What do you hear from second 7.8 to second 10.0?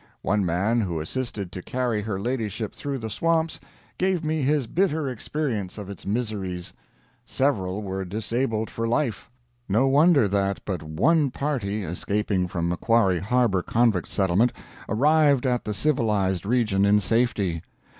were disabled for life. No